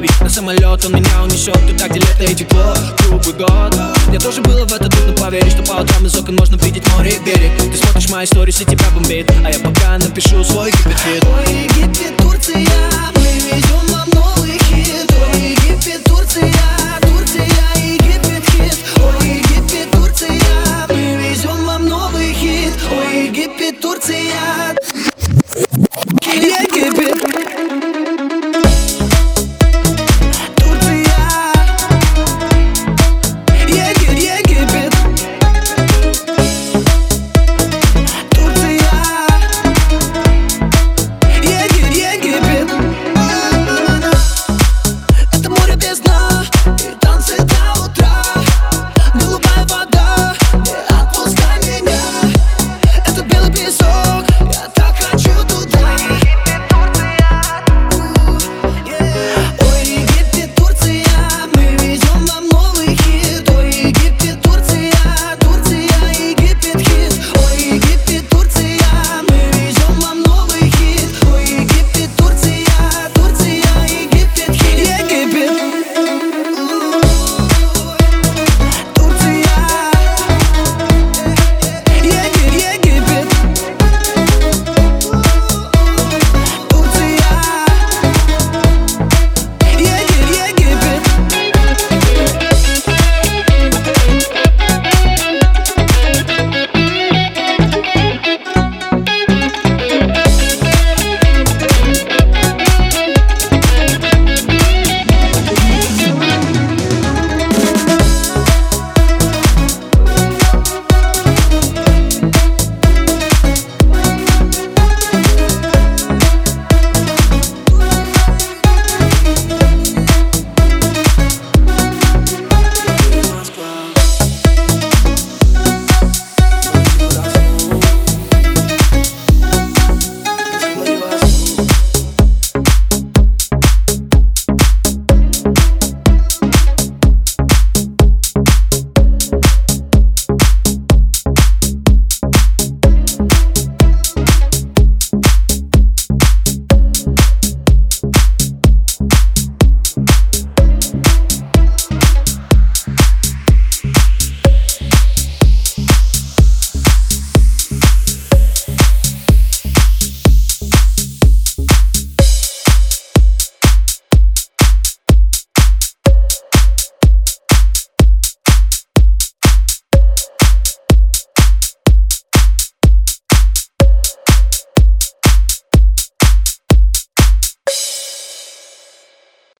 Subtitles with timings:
[0.00, 2.74] Ведь на самолет он меня унесет туда, где лето и тепло.
[2.98, 3.76] Круглый год
[4.08, 7.12] Мне тоже было в это трудно поверить, что по утрам из окон можно видеть море
[7.12, 7.52] и берег.
[7.58, 12.16] Ты смотришь мои сторис и тебя бомбит, а я пока напишу свой гипетфит Ой, Египет,
[12.16, 13.19] Турция